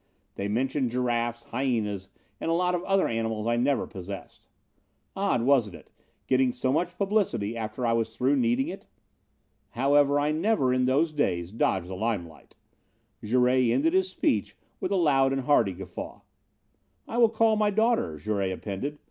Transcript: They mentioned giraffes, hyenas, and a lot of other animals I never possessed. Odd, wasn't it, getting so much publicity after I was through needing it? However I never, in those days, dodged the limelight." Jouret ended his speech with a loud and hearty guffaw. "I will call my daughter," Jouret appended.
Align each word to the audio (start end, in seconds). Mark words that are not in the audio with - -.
They 0.33 0.47
mentioned 0.47 0.89
giraffes, 0.89 1.43
hyenas, 1.43 2.09
and 2.39 2.49
a 2.49 2.55
lot 2.55 2.73
of 2.73 2.83
other 2.85 3.07
animals 3.07 3.45
I 3.45 3.55
never 3.55 3.85
possessed. 3.85 4.47
Odd, 5.15 5.43
wasn't 5.43 5.75
it, 5.75 5.91
getting 6.25 6.51
so 6.51 6.73
much 6.73 6.97
publicity 6.97 7.55
after 7.55 7.85
I 7.85 7.93
was 7.93 8.15
through 8.17 8.35
needing 8.37 8.67
it? 8.67 8.87
However 9.77 10.19
I 10.19 10.31
never, 10.31 10.73
in 10.73 10.85
those 10.85 11.13
days, 11.13 11.51
dodged 11.51 11.87
the 11.87 11.93
limelight." 11.95 12.55
Jouret 13.23 13.69
ended 13.71 13.93
his 13.93 14.09
speech 14.09 14.57
with 14.79 14.91
a 14.91 14.95
loud 14.95 15.33
and 15.33 15.41
hearty 15.43 15.73
guffaw. 15.73 16.21
"I 17.07 17.19
will 17.19 17.29
call 17.29 17.55
my 17.55 17.69
daughter," 17.69 18.17
Jouret 18.17 18.49
appended. 18.51 18.97